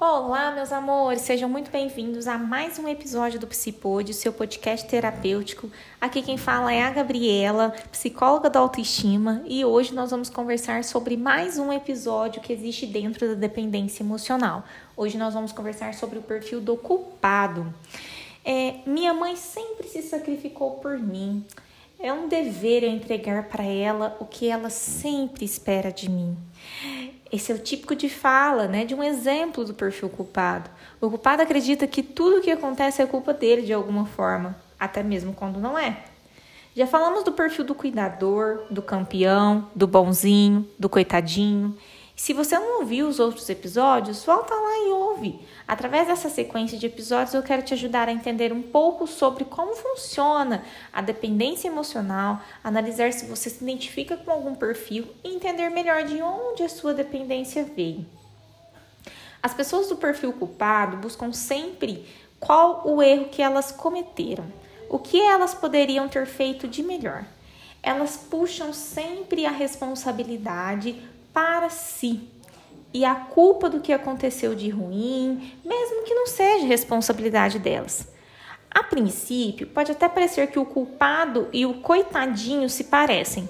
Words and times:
Olá, 0.00 0.52
meus 0.52 0.70
amores, 0.70 1.22
sejam 1.22 1.48
muito 1.48 1.72
bem-vindos 1.72 2.28
a 2.28 2.38
mais 2.38 2.78
um 2.78 2.86
episódio 2.86 3.40
do 3.40 3.48
Psipod, 3.48 4.14
seu 4.14 4.32
podcast 4.32 4.86
terapêutico. 4.86 5.68
Aqui 6.00 6.22
quem 6.22 6.38
fala 6.38 6.72
é 6.72 6.80
a 6.82 6.90
Gabriela, 6.90 7.74
psicóloga 7.90 8.48
da 8.48 8.60
autoestima, 8.60 9.42
e 9.44 9.64
hoje 9.64 9.92
nós 9.92 10.12
vamos 10.12 10.30
conversar 10.30 10.84
sobre 10.84 11.16
mais 11.16 11.58
um 11.58 11.72
episódio 11.72 12.40
que 12.40 12.52
existe 12.52 12.86
dentro 12.86 13.26
da 13.26 13.34
dependência 13.34 14.04
emocional. 14.04 14.62
Hoje 14.96 15.18
nós 15.18 15.34
vamos 15.34 15.50
conversar 15.50 15.92
sobre 15.94 16.20
o 16.20 16.22
perfil 16.22 16.60
do 16.60 16.76
culpado. 16.76 17.74
É, 18.44 18.76
minha 18.86 19.12
mãe 19.12 19.34
sempre 19.34 19.88
se 19.88 20.02
sacrificou 20.02 20.76
por 20.76 20.96
mim. 20.96 21.44
É 21.98 22.12
um 22.12 22.28
dever 22.28 22.84
eu 22.84 22.90
entregar 22.90 23.48
para 23.48 23.64
ela 23.64 24.16
o 24.20 24.24
que 24.24 24.48
ela 24.48 24.70
sempre 24.70 25.44
espera 25.44 25.90
de 25.90 26.08
mim. 26.08 26.36
Esse 27.30 27.52
é 27.52 27.54
o 27.54 27.58
típico 27.58 27.94
de 27.94 28.08
fala, 28.08 28.66
né, 28.66 28.84
de 28.84 28.94
um 28.94 29.02
exemplo 29.02 29.64
do 29.64 29.74
perfil 29.74 30.08
culpado. 30.08 30.70
O 31.00 31.10
culpado 31.10 31.42
acredita 31.42 31.86
que 31.86 32.02
tudo 32.02 32.38
o 32.38 32.40
que 32.40 32.50
acontece 32.50 33.02
é 33.02 33.06
culpa 33.06 33.34
dele 33.34 33.62
de 33.62 33.72
alguma 33.72 34.06
forma, 34.06 34.56
até 34.80 35.02
mesmo 35.02 35.34
quando 35.34 35.60
não 35.60 35.78
é. 35.78 36.04
Já 36.74 36.86
falamos 36.86 37.24
do 37.24 37.32
perfil 37.32 37.64
do 37.64 37.74
cuidador, 37.74 38.62
do 38.70 38.80
campeão, 38.80 39.68
do 39.74 39.86
bonzinho, 39.86 40.66
do 40.78 40.88
coitadinho. 40.88 41.76
Se 42.14 42.32
você 42.32 42.58
não 42.58 42.80
ouviu 42.80 43.08
os 43.08 43.20
outros 43.20 43.48
episódios, 43.50 44.24
volta 44.24 44.54
lá 44.54 44.78
e 44.86 44.87
ouve. 45.18 45.40
Através 45.66 46.06
dessa 46.06 46.30
sequência 46.30 46.78
de 46.78 46.86
episódios, 46.86 47.34
eu 47.34 47.42
quero 47.42 47.62
te 47.62 47.74
ajudar 47.74 48.08
a 48.08 48.12
entender 48.12 48.52
um 48.52 48.62
pouco 48.62 49.06
sobre 49.06 49.44
como 49.44 49.74
funciona 49.74 50.64
a 50.92 51.02
dependência 51.02 51.68
emocional, 51.68 52.40
analisar 52.62 53.12
se 53.12 53.26
você 53.26 53.50
se 53.50 53.62
identifica 53.62 54.16
com 54.16 54.30
algum 54.30 54.54
perfil 54.54 55.08
e 55.22 55.34
entender 55.34 55.68
melhor 55.68 56.04
de 56.04 56.22
onde 56.22 56.62
a 56.62 56.68
sua 56.68 56.94
dependência 56.94 57.64
veio. 57.64 58.06
As 59.42 59.54
pessoas 59.54 59.88
do 59.88 59.96
perfil 59.96 60.32
culpado 60.32 60.96
buscam 60.96 61.32
sempre 61.32 62.06
qual 62.40 62.82
o 62.86 63.02
erro 63.02 63.28
que 63.28 63.42
elas 63.42 63.70
cometeram, 63.70 64.44
o 64.88 64.98
que 64.98 65.20
elas 65.20 65.54
poderiam 65.54 66.08
ter 66.08 66.26
feito 66.26 66.66
de 66.66 66.82
melhor. 66.82 67.24
Elas 67.82 68.16
puxam 68.16 68.72
sempre 68.72 69.46
a 69.46 69.50
responsabilidade 69.50 71.00
para 71.32 71.70
si 71.70 72.28
e 72.98 73.04
a 73.04 73.14
culpa 73.14 73.70
do 73.70 73.78
que 73.78 73.92
aconteceu 73.92 74.56
de 74.56 74.68
ruim, 74.70 75.52
mesmo 75.64 76.02
que 76.02 76.12
não 76.14 76.26
seja 76.26 76.66
responsabilidade 76.66 77.60
delas. 77.60 78.08
A 78.68 78.82
princípio, 78.82 79.68
pode 79.68 79.92
até 79.92 80.08
parecer 80.08 80.48
que 80.48 80.58
o 80.58 80.66
culpado 80.66 81.46
e 81.52 81.64
o 81.64 81.74
coitadinho 81.74 82.68
se 82.68 82.82
parecem, 82.82 83.48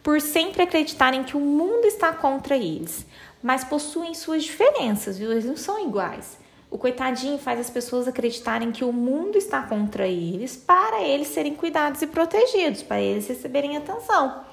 por 0.00 0.20
sempre 0.20 0.62
acreditarem 0.62 1.24
que 1.24 1.36
o 1.36 1.40
mundo 1.40 1.84
está 1.86 2.12
contra 2.12 2.56
eles, 2.56 3.04
mas 3.42 3.64
possuem 3.64 4.14
suas 4.14 4.44
diferenças, 4.44 5.18
viu? 5.18 5.32
Eles 5.32 5.44
não 5.44 5.56
são 5.56 5.84
iguais. 5.84 6.38
O 6.70 6.78
coitadinho 6.78 7.36
faz 7.36 7.58
as 7.58 7.70
pessoas 7.70 8.06
acreditarem 8.06 8.70
que 8.70 8.84
o 8.84 8.92
mundo 8.92 9.36
está 9.36 9.60
contra 9.62 10.06
eles 10.06 10.56
para 10.56 11.02
eles 11.02 11.26
serem 11.26 11.56
cuidados 11.56 12.00
e 12.00 12.06
protegidos, 12.06 12.80
para 12.80 13.00
eles 13.00 13.26
receberem 13.26 13.76
atenção. 13.76 14.44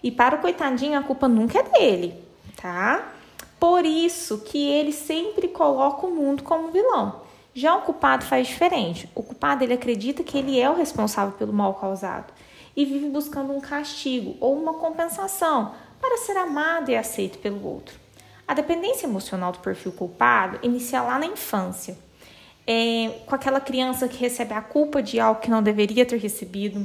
E 0.00 0.12
para 0.12 0.36
o 0.36 0.38
coitadinho, 0.38 0.96
a 0.96 1.02
culpa 1.02 1.26
nunca 1.26 1.58
é 1.58 1.62
dele, 1.64 2.14
tá? 2.56 3.12
Por 3.62 3.86
isso 3.86 4.38
que 4.38 4.58
ele 4.58 4.90
sempre 4.90 5.46
coloca 5.46 6.04
o 6.04 6.10
mundo 6.10 6.42
como 6.42 6.72
vilão. 6.72 7.22
Já 7.54 7.76
o 7.76 7.82
culpado 7.82 8.24
faz 8.24 8.48
diferente. 8.48 9.08
O 9.14 9.22
culpado 9.22 9.62
ele 9.62 9.72
acredita 9.72 10.24
que 10.24 10.36
ele 10.36 10.58
é 10.58 10.68
o 10.68 10.74
responsável 10.74 11.38
pelo 11.38 11.52
mal 11.52 11.72
causado 11.74 12.32
e 12.74 12.84
vive 12.84 13.08
buscando 13.08 13.52
um 13.52 13.60
castigo 13.60 14.36
ou 14.40 14.60
uma 14.60 14.74
compensação 14.74 15.76
para 16.00 16.18
ser 16.18 16.36
amado 16.38 16.90
e 16.90 16.96
aceito 16.96 17.38
pelo 17.38 17.64
outro. 17.64 17.94
A 18.48 18.52
dependência 18.52 19.06
emocional 19.06 19.52
do 19.52 19.60
perfil 19.60 19.92
culpado 19.92 20.58
inicia 20.64 21.00
lá 21.00 21.16
na 21.16 21.26
infância, 21.26 21.96
é, 22.66 23.20
com 23.26 23.34
aquela 23.36 23.60
criança 23.60 24.08
que 24.08 24.18
recebe 24.18 24.54
a 24.54 24.60
culpa 24.60 25.00
de 25.00 25.20
algo 25.20 25.40
que 25.40 25.48
não 25.48 25.62
deveria 25.62 26.04
ter 26.04 26.18
recebido. 26.18 26.84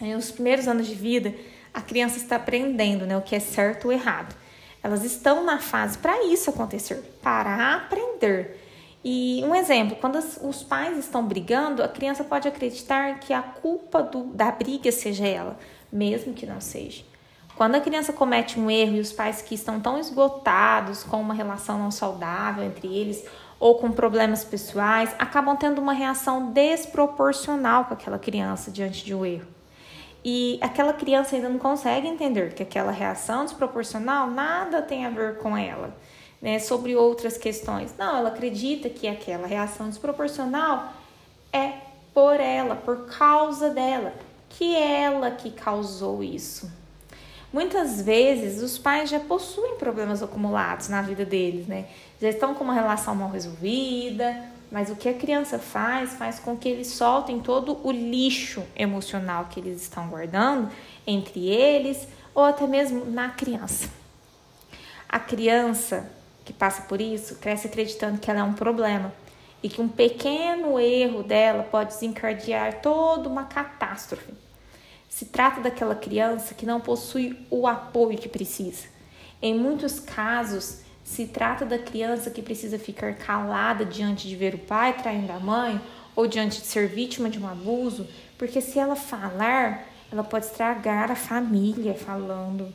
É, 0.00 0.16
nos 0.16 0.32
primeiros 0.32 0.66
anos 0.66 0.88
de 0.88 0.96
vida, 0.96 1.32
a 1.72 1.80
criança 1.80 2.16
está 2.16 2.34
aprendendo 2.34 3.06
né, 3.06 3.16
o 3.16 3.22
que 3.22 3.36
é 3.36 3.40
certo 3.40 3.84
ou 3.84 3.92
errado. 3.92 4.41
Elas 4.82 5.04
estão 5.04 5.44
na 5.44 5.58
fase 5.58 5.96
para 5.98 6.24
isso 6.24 6.50
acontecer, 6.50 6.96
para 7.22 7.76
aprender. 7.76 8.58
E 9.04 9.42
um 9.44 9.54
exemplo, 9.54 9.96
quando 10.00 10.16
os 10.16 10.62
pais 10.62 10.96
estão 10.98 11.24
brigando, 11.24 11.82
a 11.82 11.88
criança 11.88 12.22
pode 12.22 12.46
acreditar 12.46 13.18
que 13.18 13.32
a 13.32 13.42
culpa 13.42 14.02
do, 14.02 14.24
da 14.24 14.50
briga 14.50 14.90
seja 14.92 15.26
ela, 15.26 15.58
mesmo 15.92 16.32
que 16.34 16.46
não 16.46 16.60
seja. 16.60 17.04
Quando 17.56 17.74
a 17.74 17.80
criança 17.80 18.12
comete 18.12 18.58
um 18.58 18.70
erro 18.70 18.96
e 18.96 19.00
os 19.00 19.12
pais 19.12 19.42
que 19.42 19.54
estão 19.54 19.78
tão 19.80 19.98
esgotados 19.98 21.02
com 21.02 21.20
uma 21.20 21.34
relação 21.34 21.78
não 21.78 21.90
saudável 21.90 22.64
entre 22.64 22.88
eles 22.88 23.24
ou 23.60 23.76
com 23.76 23.92
problemas 23.92 24.42
pessoais, 24.42 25.14
acabam 25.18 25.56
tendo 25.56 25.80
uma 25.80 25.92
reação 25.92 26.50
desproporcional 26.50 27.84
com 27.84 27.94
aquela 27.94 28.18
criança 28.18 28.70
diante 28.70 29.04
de 29.04 29.14
um 29.14 29.24
erro. 29.24 29.61
E 30.24 30.58
aquela 30.60 30.92
criança 30.92 31.34
ainda 31.34 31.48
não 31.48 31.58
consegue 31.58 32.06
entender 32.06 32.54
que 32.54 32.62
aquela 32.62 32.92
reação 32.92 33.44
desproporcional 33.44 34.28
nada 34.28 34.80
tem 34.80 35.04
a 35.04 35.10
ver 35.10 35.38
com 35.38 35.56
ela, 35.56 35.96
né? 36.40 36.58
Sobre 36.58 36.94
outras 36.94 37.36
questões. 37.36 37.92
Não, 37.98 38.16
ela 38.18 38.28
acredita 38.28 38.88
que 38.88 39.08
aquela 39.08 39.46
reação 39.46 39.88
desproporcional 39.88 40.92
é 41.52 41.72
por 42.14 42.38
ela, 42.38 42.76
por 42.76 43.06
causa 43.06 43.70
dela, 43.70 44.14
que 44.48 44.76
ela 44.76 45.30
que 45.30 45.50
causou 45.50 46.22
isso. 46.22 46.70
Muitas 47.52 48.00
vezes 48.00 48.62
os 48.62 48.78
pais 48.78 49.10
já 49.10 49.20
possuem 49.20 49.76
problemas 49.76 50.22
acumulados 50.22 50.88
na 50.88 51.02
vida 51.02 51.24
deles, 51.24 51.66
né? 51.66 51.86
Já 52.20 52.30
estão 52.30 52.54
com 52.54 52.64
uma 52.64 52.72
relação 52.72 53.14
mal 53.14 53.28
resolvida, 53.28 54.42
mas 54.72 54.88
o 54.88 54.96
que 54.96 55.06
a 55.06 55.12
criança 55.12 55.58
faz, 55.58 56.14
faz 56.14 56.38
com 56.38 56.56
que 56.56 56.66
eles 56.66 56.86
soltem 56.88 57.40
todo 57.40 57.78
o 57.86 57.92
lixo 57.92 58.64
emocional 58.74 59.48
que 59.50 59.60
eles 59.60 59.82
estão 59.82 60.08
guardando 60.08 60.72
entre 61.06 61.46
eles 61.46 62.08
ou 62.34 62.42
até 62.42 62.66
mesmo 62.66 63.04
na 63.04 63.28
criança. 63.28 63.90
A 65.06 65.20
criança 65.20 66.10
que 66.42 66.54
passa 66.54 66.82
por 66.82 67.02
isso 67.02 67.36
cresce 67.36 67.66
acreditando 67.66 68.18
que 68.18 68.30
ela 68.30 68.40
é 68.40 68.42
um 68.42 68.54
problema 68.54 69.12
e 69.62 69.68
que 69.68 69.82
um 69.82 69.88
pequeno 69.88 70.80
erro 70.80 71.22
dela 71.22 71.64
pode 71.64 71.90
desencadear 71.90 72.80
toda 72.80 73.28
uma 73.28 73.44
catástrofe. 73.44 74.32
Se 75.06 75.26
trata 75.26 75.60
daquela 75.60 75.94
criança 75.94 76.54
que 76.54 76.64
não 76.64 76.80
possui 76.80 77.38
o 77.50 77.66
apoio 77.66 78.16
que 78.16 78.28
precisa. 78.28 78.86
Em 79.42 79.54
muitos 79.54 80.00
casos, 80.00 80.80
se 81.04 81.26
trata 81.26 81.64
da 81.64 81.78
criança 81.78 82.30
que 82.30 82.42
precisa 82.42 82.78
ficar 82.78 83.14
calada 83.14 83.84
diante 83.84 84.28
de 84.28 84.36
ver 84.36 84.54
o 84.54 84.58
pai 84.58 84.94
traindo 84.94 85.32
a 85.32 85.40
mãe 85.40 85.80
ou 86.14 86.26
diante 86.26 86.60
de 86.60 86.66
ser 86.66 86.86
vítima 86.88 87.28
de 87.28 87.38
um 87.38 87.48
abuso, 87.48 88.06
porque 88.38 88.60
se 88.60 88.78
ela 88.78 88.96
falar, 88.96 89.86
ela 90.10 90.22
pode 90.22 90.46
estragar 90.46 91.10
a 91.10 91.16
família 91.16 91.94
falando. 91.94 92.72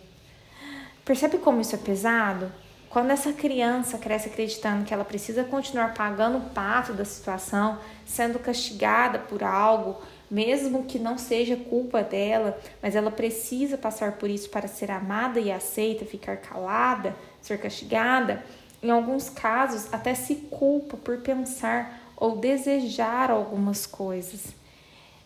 Percebe 1.05 1.37
como 1.37 1.61
isso 1.61 1.75
é 1.75 1.77
pesado? 1.77 2.51
Quando 2.89 3.11
essa 3.11 3.33
criança 3.33 3.97
cresce 3.97 4.29
acreditando 4.29 4.85
que 4.85 4.93
ela 4.93 5.05
precisa 5.05 5.43
continuar 5.43 5.93
pagando 5.93 6.37
o 6.37 6.49
pato 6.49 6.93
da 6.93 7.05
situação, 7.05 7.77
sendo 8.05 8.39
castigada 8.39 9.19
por 9.19 9.43
algo, 9.43 10.01
mesmo 10.29 10.85
que 10.85 10.99
não 10.99 11.17
seja 11.17 11.55
culpa 11.55 12.03
dela, 12.03 12.59
mas 12.81 12.95
ela 12.95 13.11
precisa 13.11 13.77
passar 13.77 14.13
por 14.13 14.29
isso 14.29 14.49
para 14.49 14.67
ser 14.67 14.91
amada 14.91 15.39
e 15.39 15.51
aceita, 15.51 16.05
ficar 16.05 16.37
calada, 16.37 17.15
ser 17.41 17.59
castigada, 17.59 18.43
em 18.83 18.89
alguns 18.89 19.29
casos 19.29 19.91
até 19.91 20.13
se 20.13 20.35
culpa 20.35 20.97
por 20.97 21.17
pensar 21.19 22.11
ou 22.15 22.37
desejar 22.37 23.31
algumas 23.31 23.85
coisas. 23.85 24.47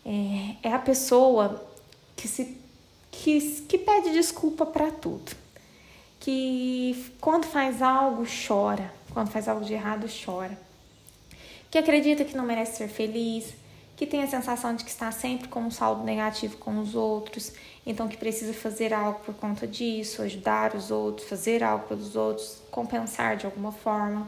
É, 0.06 0.69
é 0.69 0.73
a 0.73 0.79
pessoa 0.79 1.63
que 2.16 2.28
se 2.28 2.62
que, 3.12 3.41
que 3.68 3.78
pede 3.78 4.12
desculpa 4.12 4.65
para 4.65 4.89
tudo, 4.89 5.36
que 6.19 7.12
quando 7.19 7.45
faz 7.45 7.81
algo 7.81 8.24
chora, 8.48 8.92
quando 9.13 9.30
faz 9.30 9.50
algo 9.50 9.65
de 9.65 9.74
errado 9.74 10.07
chora, 10.07 10.57
que 11.69 11.77
acredita 11.77 12.24
que 12.24 12.36
não 12.36 12.45
merece 12.45 12.77
ser 12.77 12.88
feliz, 12.88 13.53
que 14.01 14.07
tem 14.07 14.24
a 14.24 14.27
sensação 14.27 14.74
de 14.74 14.83
que 14.83 14.89
está 14.89 15.12
sempre 15.12 15.48
com 15.48 15.59
um 15.59 15.69
saldo 15.69 16.03
negativo 16.03 16.57
com 16.57 16.80
os 16.80 16.95
outros, 16.95 17.53
então 17.86 18.07
que 18.07 18.18
precisa 18.18 18.51
fazer 18.51 18.95
algo 18.95 19.19
por 19.19 19.36
conta 19.36 19.68
disso, 19.68 20.24
ajudar 20.24 20.74
os 20.74 20.89
outros, 20.89 21.30
fazer 21.30 21.63
algo 21.63 21.88
pelos 21.88 22.15
outros, 22.15 22.63
compensar 22.71 23.38
de 23.38 23.45
alguma 23.45 23.71
forma. 23.71 24.27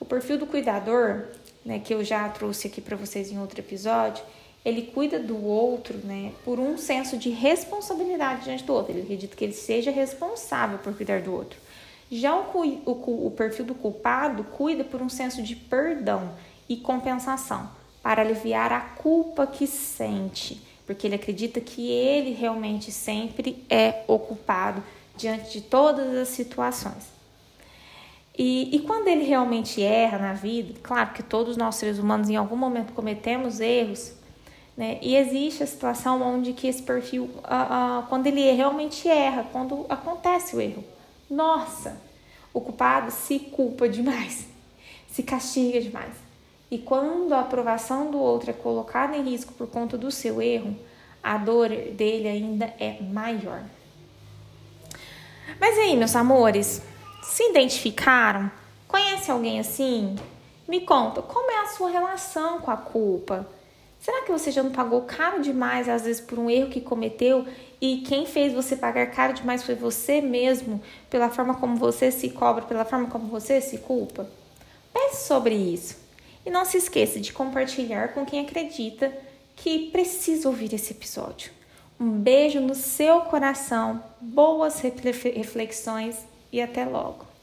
O 0.00 0.04
perfil 0.04 0.36
do 0.36 0.48
cuidador, 0.48 1.26
né, 1.64 1.78
que 1.78 1.94
eu 1.94 2.02
já 2.02 2.28
trouxe 2.28 2.66
aqui 2.66 2.80
para 2.80 2.96
vocês 2.96 3.30
em 3.30 3.38
outro 3.38 3.60
episódio, 3.60 4.24
ele 4.64 4.82
cuida 4.82 5.20
do 5.20 5.40
outro, 5.44 5.96
né, 5.98 6.32
por 6.44 6.58
um 6.58 6.76
senso 6.76 7.16
de 7.16 7.30
responsabilidade 7.30 8.42
diante 8.42 8.64
do 8.64 8.72
outro. 8.72 8.90
Ele 8.90 9.02
acredita 9.02 9.36
que 9.36 9.44
ele 9.44 9.52
seja 9.52 9.92
responsável 9.92 10.78
por 10.78 10.92
cuidar 10.92 11.22
do 11.22 11.32
outro. 11.32 11.56
Já 12.10 12.34
o, 12.34 12.42
o, 12.84 13.26
o 13.28 13.30
perfil 13.30 13.64
do 13.64 13.76
culpado 13.76 14.42
cuida 14.42 14.82
por 14.82 15.00
um 15.00 15.08
senso 15.08 15.40
de 15.40 15.54
perdão 15.54 16.32
e 16.68 16.76
compensação 16.76 17.83
para 18.04 18.20
aliviar 18.20 18.70
a 18.70 18.80
culpa 18.80 19.46
que 19.46 19.66
sente, 19.66 20.60
porque 20.86 21.06
ele 21.06 21.14
acredita 21.14 21.58
que 21.58 21.90
ele 21.90 22.34
realmente 22.34 22.92
sempre 22.92 23.64
é 23.70 24.04
ocupado 24.06 24.84
diante 25.16 25.52
de 25.52 25.62
todas 25.62 26.14
as 26.14 26.28
situações. 26.28 27.14
E, 28.36 28.76
e 28.76 28.80
quando 28.80 29.08
ele 29.08 29.24
realmente 29.24 29.82
erra 29.82 30.18
na 30.18 30.32
vida, 30.34 30.74
claro 30.82 31.14
que 31.14 31.22
todos 31.22 31.56
nós 31.56 31.76
seres 31.76 31.98
humanos 31.98 32.28
em 32.28 32.36
algum 32.36 32.56
momento 32.56 32.92
cometemos 32.92 33.58
erros, 33.58 34.12
né? 34.76 34.98
E 35.00 35.16
existe 35.16 35.62
a 35.62 35.66
situação 35.66 36.20
onde 36.20 36.52
que 36.52 36.66
esse 36.66 36.82
perfil, 36.82 37.22
uh, 37.24 38.00
uh, 38.00 38.06
quando 38.08 38.26
ele 38.26 38.52
realmente 38.52 39.08
erra, 39.08 39.46
quando 39.50 39.86
acontece 39.88 40.54
o 40.54 40.60
erro, 40.60 40.84
nossa, 41.30 41.98
o 42.52 42.60
culpado 42.60 43.10
se 43.10 43.38
culpa 43.38 43.88
demais, 43.88 44.46
se 45.08 45.22
castiga 45.22 45.80
demais. 45.80 46.23
E 46.70 46.78
quando 46.78 47.32
a 47.32 47.40
aprovação 47.40 48.10
do 48.10 48.18
outro 48.18 48.50
é 48.50 48.54
colocada 48.54 49.16
em 49.16 49.22
risco 49.22 49.52
por 49.52 49.66
conta 49.66 49.96
do 49.96 50.10
seu 50.10 50.40
erro, 50.40 50.76
a 51.22 51.38
dor 51.38 51.68
dele 51.68 52.28
ainda 52.28 52.66
é 52.78 53.00
maior. 53.00 53.62
Mas 55.60 55.78
aí, 55.78 55.96
meus 55.96 56.16
amores, 56.16 56.82
se 57.22 57.50
identificaram? 57.50 58.50
Conhece 58.88 59.30
alguém 59.30 59.58
assim? 59.60 60.16
Me 60.68 60.80
conta, 60.80 61.22
como 61.22 61.50
é 61.50 61.62
a 61.62 61.68
sua 61.68 61.90
relação 61.90 62.60
com 62.60 62.70
a 62.70 62.76
culpa? 62.76 63.46
Será 64.00 64.22
que 64.22 64.32
você 64.32 64.50
já 64.50 64.62
não 64.62 64.70
pagou 64.70 65.00
caro 65.02 65.40
demais, 65.40 65.88
às 65.88 66.02
vezes, 66.02 66.20
por 66.20 66.38
um 66.38 66.50
erro 66.50 66.68
que 66.68 66.80
cometeu 66.80 67.46
e 67.80 68.02
quem 68.06 68.26
fez 68.26 68.52
você 68.52 68.76
pagar 68.76 69.06
caro 69.06 69.32
demais 69.32 69.64
foi 69.64 69.74
você 69.74 70.20
mesmo, 70.20 70.80
pela 71.08 71.30
forma 71.30 71.54
como 71.54 71.76
você 71.76 72.10
se 72.10 72.28
cobra, 72.28 72.66
pela 72.66 72.84
forma 72.84 73.08
como 73.08 73.28
você 73.28 73.62
se 73.62 73.78
culpa? 73.78 74.28
Pense 74.92 75.26
sobre 75.26 75.54
isso. 75.54 76.03
E 76.44 76.50
não 76.50 76.64
se 76.64 76.76
esqueça 76.76 77.18
de 77.20 77.32
compartilhar 77.32 78.08
com 78.08 78.24
quem 78.24 78.40
acredita 78.40 79.12
que 79.56 79.90
precisa 79.90 80.48
ouvir 80.48 80.74
esse 80.74 80.92
episódio. 80.92 81.50
Um 81.98 82.10
beijo 82.10 82.60
no 82.60 82.74
seu 82.74 83.20
coração, 83.22 84.02
boas 84.20 84.80
reflexões 84.80 86.18
e 86.52 86.60
até 86.60 86.84
logo. 86.84 87.33